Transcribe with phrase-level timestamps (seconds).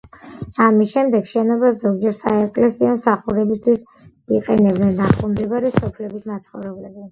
[0.67, 3.85] ამის შემდეგ, შენობას ზოგჯერ საეკლესიო მსახურებისთვის
[4.41, 7.09] იყენებდნენ ახლომდებარე სოფლების მაცხოვრებლები.